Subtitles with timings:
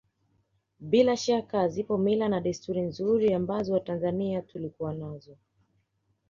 [0.79, 5.37] Bila shaka zipo mila na desturi nzuri ambazo watanzania tulikuwa nazo